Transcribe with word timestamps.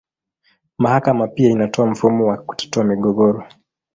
Mahakama 0.77 1.27
pia 1.27 1.49
inatoa 1.49 1.85
mfumo 1.85 2.27
wa 2.27 2.37
kutatua 2.37 2.83
migogoro. 2.83 3.47